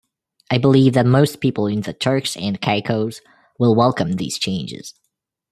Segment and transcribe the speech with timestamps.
[0.49, 3.21] I believe that most people in the Turks and Caicos
[3.59, 4.95] will welcome these changes.